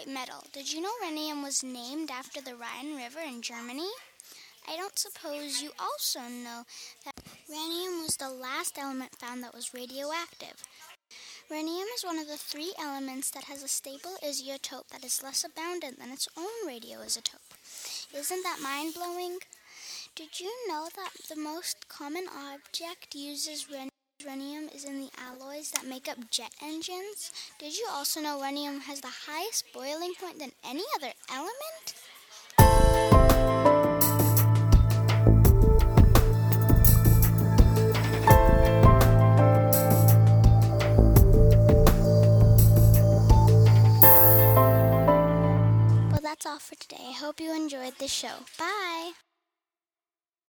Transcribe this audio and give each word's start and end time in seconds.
white 0.00 0.08
metal. 0.08 0.44
Did 0.52 0.72
you 0.72 0.80
know 0.80 0.90
rhenium 1.02 1.42
was 1.42 1.62
named 1.62 2.10
after 2.10 2.40
the 2.40 2.56
Rhine 2.56 2.96
River 2.96 3.20
in 3.20 3.42
Germany? 3.42 3.88
I 4.68 4.76
don't 4.76 4.98
suppose 4.98 5.62
you 5.62 5.70
also 5.78 6.20
know 6.20 6.64
that 7.04 7.14
rhenium 7.48 8.02
was 8.02 8.16
the 8.16 8.28
last 8.28 8.78
element 8.78 9.16
found 9.18 9.42
that 9.42 9.54
was 9.54 9.74
radioactive. 9.74 10.62
Rhenium 11.50 11.86
is 11.96 12.04
one 12.04 12.18
of 12.18 12.26
the 12.26 12.36
three 12.36 12.72
elements 12.80 13.30
that 13.30 13.44
has 13.44 13.62
a 13.62 13.68
stable 13.68 14.16
isotope 14.24 14.88
that 14.88 15.04
is 15.04 15.22
less 15.22 15.44
abundant 15.44 15.98
than 15.98 16.10
its 16.10 16.28
own 16.36 16.68
radioisotope. 16.68 17.54
Isn't 18.14 18.42
that 18.42 18.60
mind 18.62 18.94
blowing? 18.94 19.38
Did 20.16 20.40
you 20.40 20.52
know 20.68 20.88
that 20.96 21.12
the 21.28 21.40
most 21.40 21.88
common 21.88 22.26
object 22.28 23.14
uses 23.14 23.66
rhenium 24.24 24.74
is 24.74 24.84
in 24.84 25.00
the 25.00 25.10
that 25.68 25.86
make 25.86 26.08
up 26.08 26.30
jet 26.30 26.52
engines? 26.62 27.32
Did 27.58 27.76
you 27.76 27.86
also 27.92 28.20
know 28.20 28.40
rhenium 28.40 28.80
has 28.80 29.02
the 29.02 29.08
highest 29.26 29.66
boiling 29.74 30.14
point 30.18 30.38
than 30.38 30.52
any 30.64 30.84
other 30.96 31.12
element? 31.30 31.94
Well, 46.10 46.20
that's 46.22 46.46
all 46.46 46.58
for 46.58 46.74
today. 46.76 46.96
I 47.08 47.12
hope 47.12 47.38
you 47.38 47.54
enjoyed 47.54 47.98
the 47.98 48.08
show. 48.08 48.46